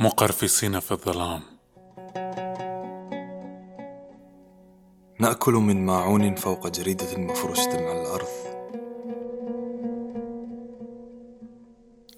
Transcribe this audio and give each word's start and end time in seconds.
مقرفصين 0.00 0.80
في 0.80 0.92
الظلام. 0.92 1.42
نأكل 5.20 5.52
من 5.52 5.86
ماعون 5.86 6.34
فوق 6.34 6.68
جريدة 6.68 7.18
مفروشة 7.18 7.88
على 7.88 8.02
الأرض. 8.02 8.32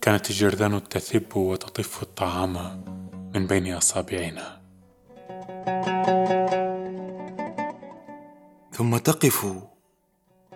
كانت 0.01 0.31
الجرذان 0.31 0.89
تثب 0.89 1.37
وتطف 1.37 2.03
الطعام 2.03 2.55
من 3.35 3.47
بين 3.47 3.75
أصابعنا. 3.75 4.61
ثم 8.73 8.97
تقف 8.97 9.47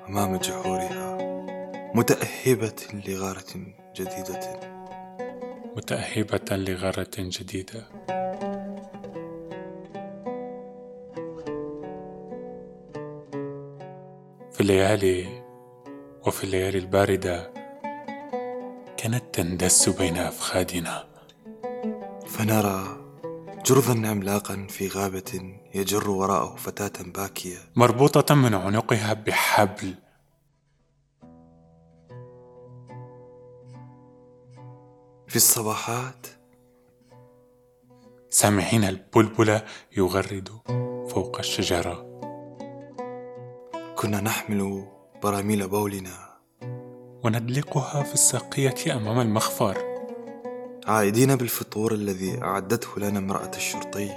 أمام 0.09 0.37
جحورها. 0.37 0.98
متأهبة 1.95 2.75
لغارة 3.07 3.55
جديدة. 3.97 4.61
متأهبة 5.77 6.57
لغارة 6.57 7.17
جديدة. 7.19 7.85
في 14.53 14.61
الليالي 14.61 15.43
وفي 16.27 16.45
الليالي 16.45 16.79
الباردة 16.79 17.53
كانت 18.97 19.25
تندس 19.33 19.89
بين 19.89 20.17
أفخادنا. 20.17 21.05
فنرى 22.27 22.97
جرذا 23.67 24.09
عملاقا 24.09 24.67
في 24.71 24.89
غابة 24.89 25.57
يجر 25.75 26.11
وراءه 26.11 26.57
فتاة 26.57 27.05
باكية. 27.05 27.59
مربوطة 27.77 28.35
من 28.35 28.55
عنقها 28.55 29.13
بحبل 29.13 29.95
في 35.29 35.37
الصباحات. 35.37 36.27
سامعين 38.31 38.85
البلبل 38.85 39.61
يغرد 39.97 40.49
فوق 41.09 41.39
الشجرة. 41.39 42.07
كنا 43.97 44.21
نحمل 44.21 44.89
براميل 45.23 45.69
بولنا. 45.69 46.39
وندلقها 47.25 48.03
في 48.03 48.15
الساقية 48.15 48.97
أمام 48.97 49.21
المخفر. 49.21 49.79
عائدين 50.87 51.37
بالفطور 51.37 51.93
الذي 51.93 52.43
أعدته 52.43 53.01
لنا 53.01 53.19
امرأة 53.19 53.51
الشرطي. 53.57 54.11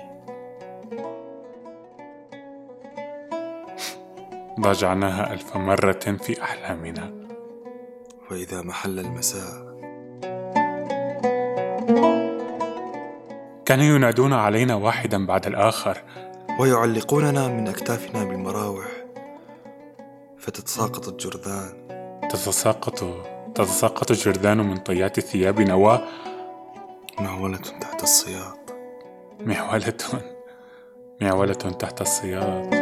ضاجعناها 4.59 5.33
ألف 5.33 5.57
مرة 5.57 6.17
في 6.21 6.43
أحلامنا. 6.43 7.27
وإذا 8.31 8.61
محل 8.61 8.99
المساء 8.99 9.70
كانوا 13.71 13.85
ينادون 13.85 14.33
علينا 14.33 14.75
واحدا 14.75 15.25
بعد 15.25 15.47
الآخر. 15.47 15.97
ويعلقوننا 16.59 17.47
من 17.47 17.67
أكتافنا 17.67 18.23
بالمراوح. 18.23 18.85
فتتساقط 20.37 21.07
الجرذان 21.07 21.73
تتساقط 22.29 23.03
تتساقط 23.55 24.11
الجرذان 24.11 24.57
من 24.57 24.77
طيات 24.77 25.19
ثيابنا 25.19 25.75
و 25.75 25.97
معولة 27.19 27.57
تحت 27.57 28.03
السياط. 28.03 28.59
معولة 29.39 29.93
معولة 31.21 31.53
تحت 31.53 32.01
السياط. 32.01 32.73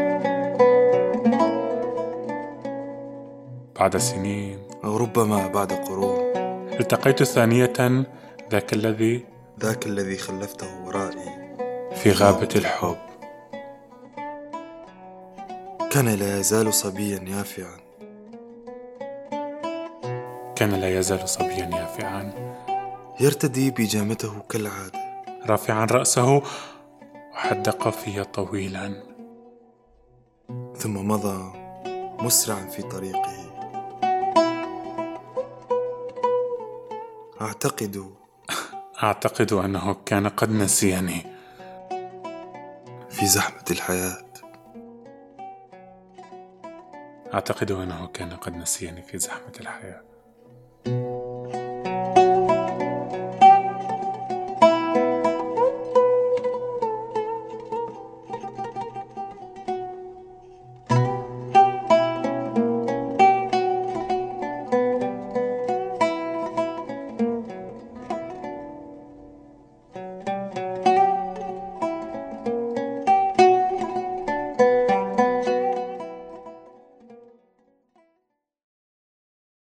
بعد 3.79 3.97
سنين. 3.97 4.59
أو 4.83 4.97
ربما 4.97 5.47
بعد 5.47 5.73
قرون. 5.73 6.19
التقيت 6.79 7.23
ثانية 7.23 8.05
ذاك 8.51 8.73
الذي 8.73 9.38
ذاك 9.59 9.85
الذي 9.85 10.17
خلفته 10.17 10.85
ورائي. 10.85 11.55
في 11.95 12.11
غابة 12.11 12.49
الحب. 12.55 12.97
كان 15.91 16.09
لا 16.09 16.39
يزال 16.39 16.73
صبيا 16.73 17.19
يافعا. 17.27 17.77
كان 20.55 20.69
لا 20.69 20.99
يزال 20.99 21.29
صبيا 21.29 21.69
يافعا. 21.73 22.33
يرتدي 23.19 23.71
بيجامته 23.71 24.39
كالعادة. 24.49 25.23
رافعا 25.45 25.85
رأسه 25.85 26.41
وحدق 27.33 27.89
في 27.89 28.23
طويلا. 28.23 29.03
ثم 30.77 31.07
مضى 31.07 31.53
مسرعا 32.19 32.65
في 32.65 32.81
طريقه. 32.81 33.49
أعتقد 37.41 38.18
أعتقد 39.03 39.53
أنه 39.53 39.95
كان 40.05 40.27
قد 40.27 40.49
نسيني. 40.49 41.25
في 43.09 43.25
زحمة 43.25 43.63
الحياة. 43.71 44.25
أعتقد 47.33 47.71
أنه 47.71 48.07
كان 48.07 48.33
قد 48.33 48.55
نسيني 48.55 49.01
في 49.01 49.17
زحمة 49.17 49.53
الحياة. 49.59 50.01